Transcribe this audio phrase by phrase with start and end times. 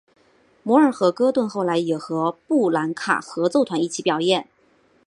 [0.63, 4.47] 摩尔和戈顿后来也和布兰卡合奏团一起表演。